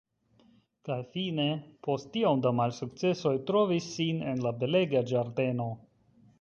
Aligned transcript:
Kaj 0.87 0.95
fine 1.15 1.45
post 1.89 2.09
tiom 2.15 2.41
da 2.47 2.53
malsukcesoj 2.61 3.35
trovis 3.53 3.93
sin 4.01 4.27
en 4.33 4.45
la 4.49 4.57
belega 4.65 5.07
ĝardeno. 5.15 5.73